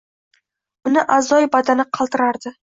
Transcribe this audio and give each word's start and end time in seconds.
Uni 0.91 1.03
a’zoi 1.17 1.51
badani 1.57 1.87
qaltirardi 1.99 2.55